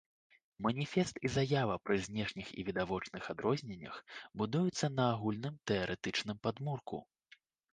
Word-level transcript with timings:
Маніфест 0.67 1.19
і 1.27 1.29
заява 1.33 1.75
пры 1.89 1.97
знешніх 2.07 2.47
і 2.63 2.65
відавочных 2.69 3.29
адрозненнях, 3.33 4.01
будуюцца 4.43 4.91
на 4.97 5.05
агульным 5.13 5.55
тэарэтычным 5.73 6.37
падмурку. 6.49 6.97